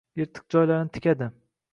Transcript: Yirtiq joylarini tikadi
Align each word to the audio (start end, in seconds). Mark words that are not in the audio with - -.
Yirtiq 0.19 0.47
joylarini 0.55 0.93
tikadi 0.95 1.29